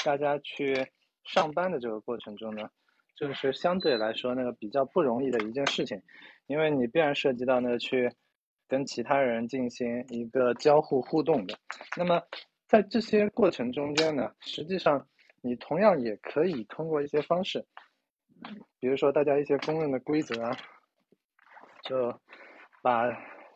[0.04, 0.88] 大家去
[1.24, 2.68] 上班的这个过程中呢，
[3.16, 6.02] 就是相对来说那个比较不容易的一件事情，
[6.46, 8.12] 因为你必然涉及到呢去
[8.70, 11.58] 跟其他人进行一个交互互动的。
[11.98, 12.22] 那么，
[12.66, 15.06] 在这些过程中间呢，实际上
[15.42, 17.66] 你同样也可以通过一些方式，
[18.78, 20.56] 比如说大家一些公认的规则啊，
[21.82, 22.18] 就
[22.82, 23.10] 把。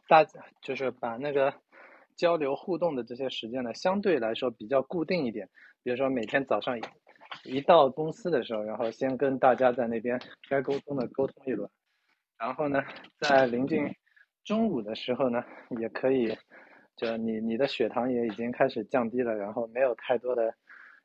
[0.06, 0.22] 大
[0.60, 1.50] 就是把那个
[2.14, 5.48] 交流互动的这些时间呢，相对来说比较固定一点。
[5.82, 6.78] 比如说每天早上
[7.42, 11.70] 一到公司的时候，然后先跟大家在那边该沟通的沟通一轮，
[12.36, 12.82] 然后呢，
[13.18, 13.82] 在临近
[14.44, 15.42] 中午的时候呢，
[15.80, 16.36] 也可以，
[16.96, 20.54] 就你你的血糖也已经开始降低了，然后没有太多的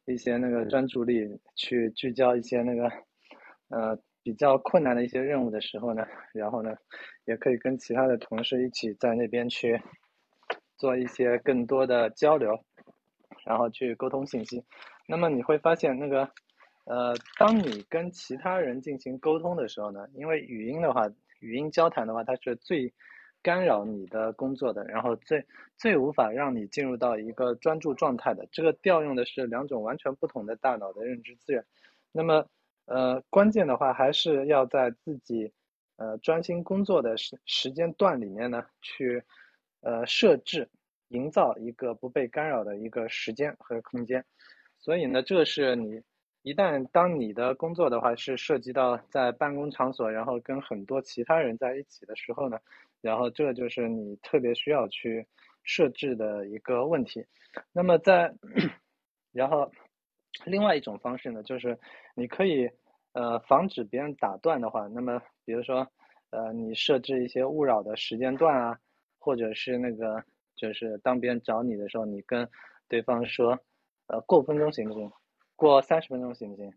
[0.05, 2.91] 一些那个专注力去聚焦一些那个
[3.69, 6.75] 呃比较困难的一些任务的时候呢，然后呢，
[7.25, 9.81] 也可以跟其他的同事一起在那边去
[10.77, 12.59] 做一些更多的交流，
[13.45, 14.63] 然后去沟通信息。
[15.07, 16.29] 那么你会发现那个
[16.85, 21.07] 呃，当你跟其他人进行沟通的时候呢，因为语音的话，
[21.39, 22.93] 语音交谈的话，它是最
[23.41, 25.45] 干扰你的工作的，然后最
[25.77, 28.47] 最无法让你进入到一个专注状态的。
[28.51, 31.63] 这个调用的是两种完全不同的大脑的认知资源。
[32.11, 32.45] 那么，
[32.85, 35.51] 呃，关键的话还是要在自己
[35.97, 39.23] 呃专心工作的时时间段里面呢，去
[39.81, 40.69] 呃设置、
[41.07, 44.25] 营造一个不被干扰的一个时间和空间。
[44.79, 46.01] 所以呢，这是你。
[46.41, 52.57] 一旦当你的工作的话是涉及到在办公场所，然后跟很多其他人在一起的时候呢，
[53.01, 55.27] 然后这就是你特别需要去
[55.63, 57.25] 设置的一个问题。
[57.71, 58.33] 那么在，
[59.31, 59.71] 然后
[60.45, 61.77] 另外一种方式呢，就是
[62.15, 62.69] 你可以
[63.13, 65.87] 呃防止别人打断的话，那么比如说
[66.29, 68.79] 呃你设置一些勿扰的时间段啊，
[69.19, 70.23] 或者是那个
[70.55, 72.47] 就是当别人找你的时候，你跟
[72.87, 73.59] 对方说
[74.07, 75.11] 呃过五分钟行不行？
[75.55, 76.71] 过三十分钟行不行？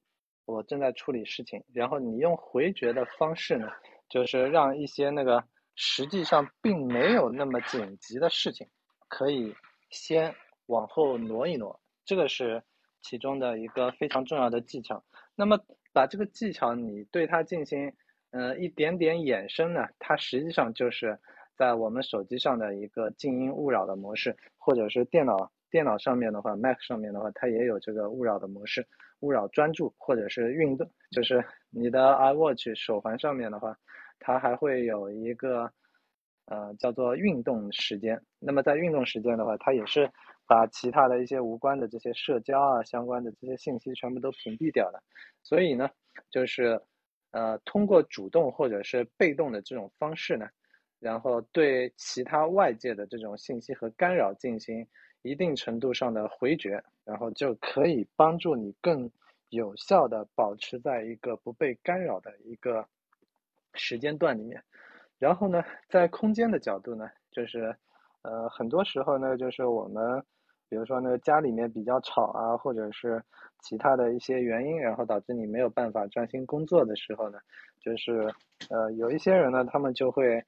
[0.45, 1.63] 我正在处理事情。
[1.73, 3.69] 然后你用回绝的方式呢，
[4.09, 5.45] 就是让一些那个
[5.75, 8.69] 实际上并没有那么紧急的事情，
[9.09, 9.55] 可以
[9.91, 10.35] 先
[10.67, 11.81] 往后挪一挪。
[12.05, 12.63] 这个是
[13.01, 15.03] 其中的一个非常重要的技巧。
[15.35, 15.59] 那么
[15.93, 17.93] 把这个技巧你对它进行
[18.31, 21.19] 呃一点点衍生呢，它实际上就是
[21.57, 25.53] 在我们手机上的一个静音勿扰的模式，或者是电脑。
[25.71, 28.87] 电脑上面的话，Mac 上面的话，它也有这个勿扰的模式，
[29.21, 33.75] 勿扰专注或者是运动，就是你的 iWatch 手环上面的话，
[34.23, 35.71] 它还会有一个
[36.47, 38.19] 呃叫做运动时间。
[38.39, 40.11] 那么在运动时间的话，它也是
[40.47, 45.03] 把其他的一些无关的这些社交啊相关的这些信息全部都屏蔽掉的。
[45.43, 45.91] 所以呢，
[46.31, 46.81] 就是
[47.33, 50.49] 呃通过主动或者是被动的这种方式呢，
[50.99, 54.87] 然后对其他外界的这种信息和干扰进行。
[55.25, 59.09] 一定程度上的回绝，然后就可以帮助你更
[59.51, 62.85] 有效的保持在一个不被干扰的一个
[63.75, 64.63] 时间段里面。
[65.19, 67.77] 然后呢，在空间的角度呢，就是
[68.23, 70.23] 呃很多时候呢，就是我们
[70.69, 73.23] 比如说呢家里面比较吵啊，或者是
[73.61, 77.39] 其他的一些原因，然后导致你没有办法专心工作的时候呢，
[77.81, 78.33] 就是
[78.71, 80.45] 呃有一些人呢，他们就会。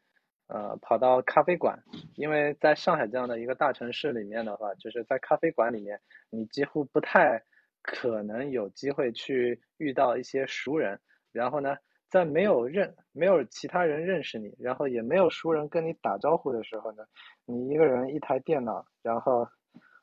[0.47, 1.83] 呃，跑到咖啡馆，
[2.17, 5.99] 因为在上海这样的一个大城市里面的话，就是在咖啡馆里面，
[6.29, 7.43] 你几乎不太
[7.81, 11.01] 可能有机会去遇到一些熟人。
[11.33, 11.77] 然后呢，
[12.09, 17.05] 在没有认没有其他人认识你，然后也没有熟人跟你打招呼的时候呢，
[17.45, 19.47] 你一个人一台电脑，然后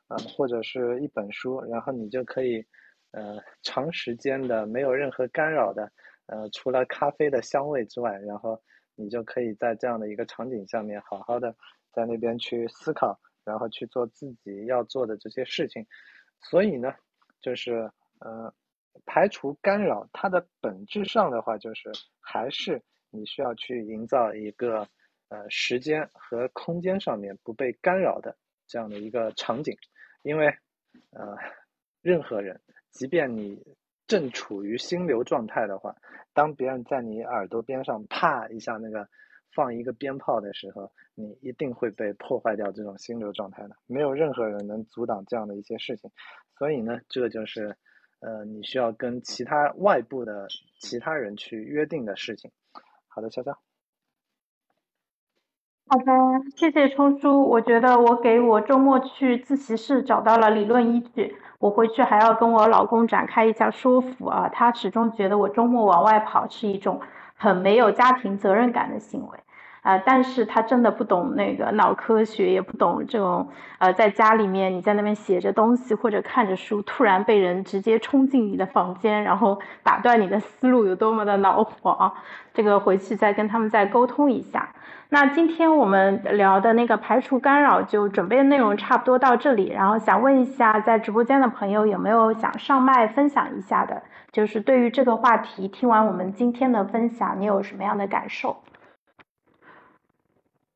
[0.07, 2.65] 呃或者是一本书，然后你就可以
[3.11, 5.91] 呃长时间的没有任何干扰的
[6.27, 8.61] 呃除了咖啡的香味之外，然后。
[8.95, 11.55] 你就可以在这样的一个场景下面，好好的
[11.91, 15.83] 在那边去思考，然后去做自己要做的这些事情。
[16.41, 16.93] 所以呢，
[17.39, 17.89] 就是
[18.19, 18.53] 呃，
[19.05, 24.87] 排除干扰，它的本质上的话，就是还是你需要去营造一个
[25.29, 28.37] 呃时间和空间上面不被干扰的
[28.67, 29.75] 这样的一个场景。
[30.23, 30.47] 因为
[31.11, 31.37] 呃，
[32.01, 32.61] 任何人，
[32.91, 33.63] 即便你
[34.07, 35.95] 正处于心流状态的话。
[36.33, 39.09] 当别人在你耳朵边上啪一下那个
[39.53, 43.75] 放一个鞭炮的时候，你一定会被破坏掉这种心流状态的。
[43.85, 46.09] 没有任何人能阻挡这样的一些事情，
[46.57, 47.75] 所以呢，这就是
[48.21, 50.47] 呃你需要跟其他外部的
[50.79, 52.49] 其他人去约定的事情。
[53.07, 53.55] 好的，潇潇。
[55.87, 56.13] 好的，
[56.55, 57.43] 谢谢冲叔。
[57.43, 64.47] 我觉得我给我周末去自习室找到了理论依据，我回去还要跟我老公展开一下说服啊。
[64.47, 67.01] 他始终觉得我周末往外跑是一种
[67.35, 69.39] 很没有家庭责任感的行为。
[69.81, 82.13] 啊，但是他真的不懂那个脑科学，也不懂这种，呃，在家里面你在那边写着东西或者看着书，突然被人直接冲进你的房间，然后打断你的思路，有多么的恼火啊！
[82.53, 84.69] 这个回去再跟他们再沟通一下。
[85.09, 94.03] 那今天我们聊的那个排除干扰，就准备的内容差不多到这里，然后想问一下，在直播间的朋友有没有想上麦分享一下的？
[94.31, 98.55] 就是对于这个话题，听完我们今天的分享，你有什么样的感受？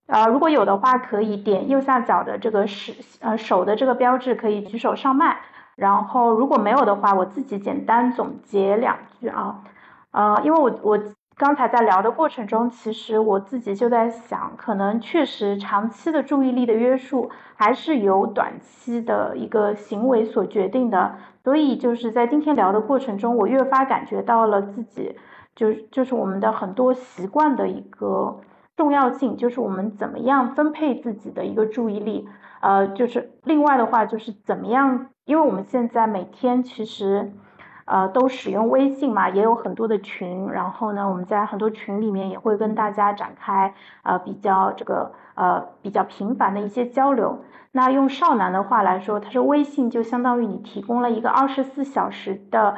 [0.07, 5.37] 呃，如果有的话，可以点右下角的这个手呃手的这个标志，可以举手上麦。
[5.75, 9.63] 然后如果没有的话，我自己简单总结两句啊，
[10.11, 10.99] 呃，因为我我
[11.35, 21.15] 刚才在聊的过程中，其实我自己就在想，可能确实长期的注意力的约束还是由短期的一个行为所决定的。
[21.43, 25.17] 所以就是在今天聊的过程中，我越发感觉到了自己
[25.55, 28.39] 就就是我们的很多习惯的一个。
[28.75, 32.27] 重要性就是我们怎么样分配自己的一个注意力，
[32.59, 37.31] 呃，就是另外的话就是怎么样，因为我们现在每天其实，
[37.85, 43.73] 呃，都使用微信嘛，也有很多的群，然后呢，我们在很多群里面也会跟大家展开
[44.03, 47.39] 呃比较这个呃比较频繁的一些交流。
[47.71, 52.75] 那用少男的话来说，他说微信就相当于你提供了一个二十四小时的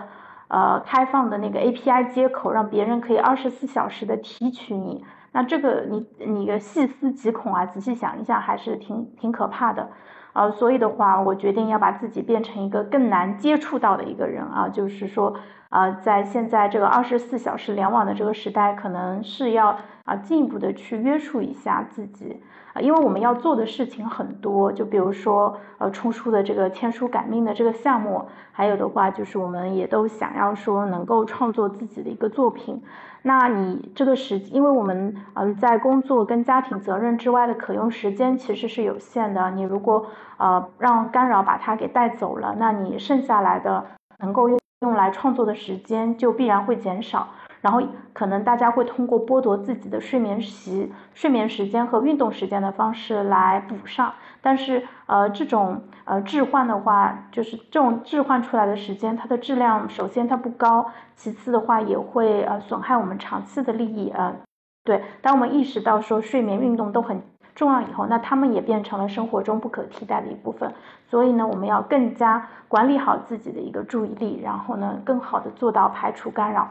[0.48, 5.04] 呃开放的那个 API 接口，让别人可以二十四小时的提取你。
[5.38, 9.88] 那这个你你细思极恐啊，仔细想一想还是挺挺可怕的，
[10.34, 15.36] 呃，所以的话，我决定要把自己变成一个更难接触到的一个人啊，就是说，
[15.70, 22.42] 呃，在现在这个二十四小时联网的这个时代，可能是要啊进一步的去约束一下自己。
[22.80, 32.82] 因为我们要做的事情很多，就比如说，呃，冲出的这个签书改命的这个项目，还有的话就是我们也都想要说能够创作自己的一个作品。
[33.24, 40.06] 那你这个时，因为我们嗯在工作跟家庭责任之外的可用时间其实是有限的，你如果
[40.38, 43.86] 呃让干扰把它给带走了，那你剩下来的
[44.20, 47.28] 能够用用来创作的时间就必然会减少。
[47.62, 47.82] 然后
[48.14, 64.36] 可能大家会通过剥夺自己的睡眠时睡眠时间和运动时间的方式来补上，但是呃这种呃置换的话，就是这种置换出来的时间，它的质量首先它不高，其次的话也会呃损害我们长期的利益呃
[64.84, 67.22] 对，当我们意识到说睡眠运动都很
[67.56, 70.74] 重要以后，那他们也变成了生活中不可替代的一部分，
[71.10, 76.70] 所以呢我们要更加管理好自己的一个注意力，然后呢更好的做到排除干扰。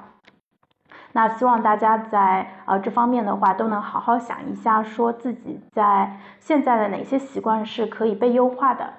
[1.16, 8.92] 那希望大家在呃这方面的话都能好好想一下，说自己在现在的哪些习惯是可以被优化的。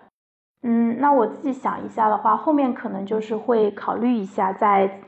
[0.63, 4.99] 嗯，那我自己想一下的话，后面可能就是会考虑一下，在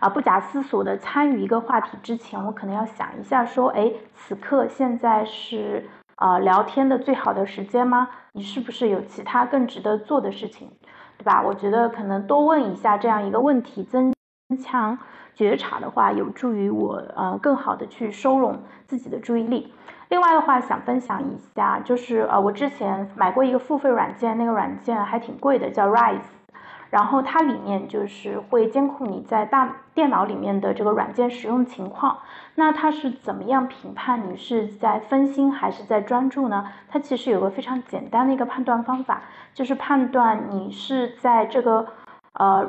[0.00, 8.08] 啊不假思索的参与一个话题之前，我可能要想一下，说，哎，此刻现在是呃聊天的最好的时间吗？
[8.32, 10.68] 你是不是有其他更值得做的事情，
[11.16, 11.40] 对吧？
[11.40, 14.12] 我觉得可能多问一下这样一个问题，增
[14.60, 14.98] 强。
[15.34, 19.72] 觉察的话，有助于我呃更好的去收拢自己的注意力。
[20.08, 26.20] 另外的话，想分享一下，就是呃我之前买过一个付费软件，那个软件还挺贵的，叫 Rise。
[26.90, 32.18] 然后它里面就是会监控你在大电脑里面的这个软件使用情况。
[32.56, 36.66] 那它是怎么样评判你是在分心还是在专注呢？
[36.88, 39.22] 它其实有个非常简单的一个判断方法，
[39.54, 41.86] 就是判断你是在这个
[42.32, 42.68] 呃。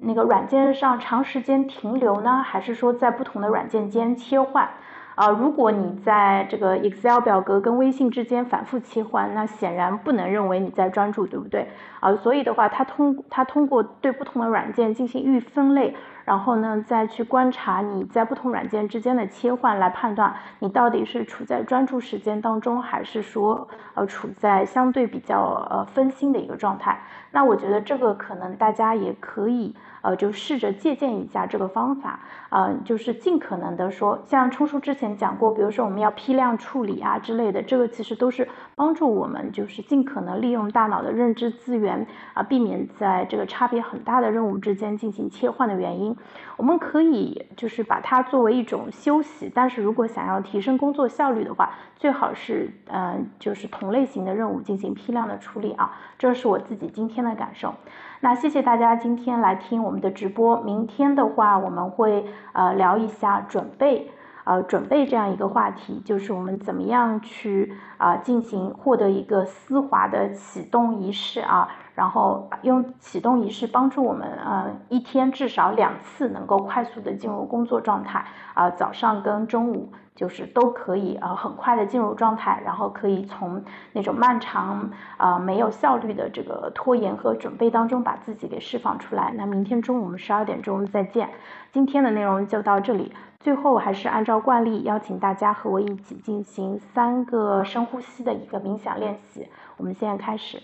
[0.00, 4.68] 那个软件上长时间停留呢，还是说在不同的软件间切换？
[5.16, 11.68] 啊，如果你在这个 Excel 表格跟微信之间反复切换，那显然不能认为你在专注，对不对？
[11.98, 15.94] 啊，所以的话，它通它通过对不同的软件进行预分类。
[16.24, 27.00] 然后呢，再去观察你在不同软件之间的切换，来判断你到底是处在专注时间当中，还是说呃处在相对比较呃分心的一个状态。
[27.32, 32.20] 那我觉得这个可能大家也可以呃就试着借鉴一下这个方法，
[32.50, 46.16] 呃就是尽可能的说，像冲叔之前讲过，比如说我们要批量处理啊之类的，这个其实都是帮助我们就是尽可能利用大脑的认知资源啊，避免在这个差别很大的任务之间进行切换的原因。
[46.56, 57.74] 我们可以就是把它作为一种休息，但是如果想要提升工作效率的话，最好是嗯，就是同类型的任务进行批量的处理啊，这是我自己今天的感受。
[58.22, 64.10] 那谢谢大家今天来听我们的直播，明天的话我们会呃聊一下准备。
[64.50, 78.24] 呃，准备这样一个话题，就是我们怎么样去啊进行获得一个丝滑的启动仪式啊，然后用启动仪式帮助我们呃一天至少两次能够快速的进入工作状态
[78.54, 89.32] 啊，早上跟中午就是都可以呃很快的进入状态，然后可以从那种漫长啊没有效率的这个拖延和准备当中把自己给释放出来。
[89.36, 91.30] 那明天中午我们十二点钟再见，
[91.72, 93.12] 今天的内容就到这里。
[93.40, 99.48] 最后，还是按照惯例，邀请大家和我一起进行三个深呼吸的一个冥想练习。
[99.78, 100.62] 我们现在开始。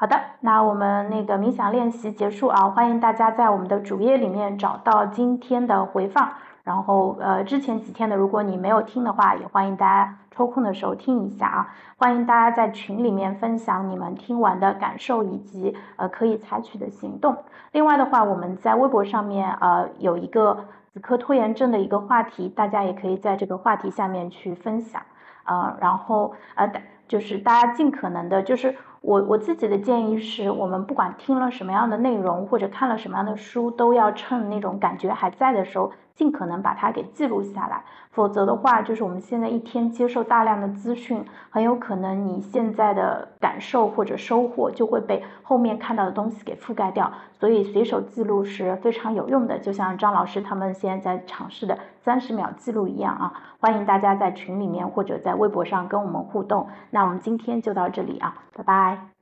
[0.00, 6.34] 好的，那我们那个冥想练习结束啊，欢迎大家在我们的主页里面找到今天的回放，
[6.68, 17.34] 然后呃之前几天的，如果你没有听的话，也欢迎大家抽空的时候听一下啊，欢迎大家在群里面分享你们听完的感受以及呃可以采取的行动。
[17.72, 25.00] 另外的话，我们在微博上面呃有一个子科拖延症的一个话题，大家也可以在这个话题下面去分享
[25.44, 26.70] 啊，然后呃
[27.06, 28.76] 就是大家尽可能的，就是。
[29.00, 37.84] 我我自己的建议是，我们不管听了什么样的内容或者看了什么样的书，都要趁那种感觉还在的时候，尽可能把它给记录下来。
[38.10, 47.12] 否则的话，就是我们现在一天接受大量的资讯，很有可能你现在的感受或者收获就会被后面看到的东西给覆盖掉。
[47.38, 53.32] 所以随手记录是非常有用的，就像张老师他们现在在尝试的三十秒记录一样啊！
[53.60, 56.66] 欢迎大家在群里面或者在微博上跟我们互动。
[56.90, 59.17] 那我们今天就到这里啊，拜拜。